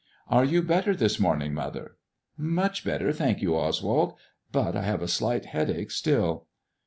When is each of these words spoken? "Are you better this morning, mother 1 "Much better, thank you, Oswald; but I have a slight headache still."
"Are 0.37 0.43
you 0.43 0.63
better 0.63 0.95
this 0.95 1.19
morning, 1.19 1.53
mother 1.53 1.95
1 2.37 2.47
"Much 2.55 2.83
better, 2.83 3.13
thank 3.13 3.39
you, 3.39 3.55
Oswald; 3.55 4.15
but 4.51 4.75
I 4.75 4.81
have 4.81 5.03
a 5.03 5.07
slight 5.07 5.45
headache 5.45 5.91
still." 5.91 6.47